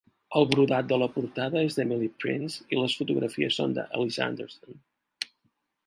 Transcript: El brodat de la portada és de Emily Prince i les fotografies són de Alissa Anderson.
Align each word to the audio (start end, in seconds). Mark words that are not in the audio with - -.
El 0.39 0.45
brodat 0.53 0.87
de 0.91 0.97
la 1.01 1.07
portada 1.17 1.61
és 1.67 1.77
de 1.79 1.85
Emily 1.85 2.09
Prince 2.25 2.65
i 2.77 2.81
les 2.81 2.97
fotografies 3.03 3.61
són 3.61 3.79
de 3.79 3.85
Alissa 3.99 4.27
Anderson. 4.31 4.85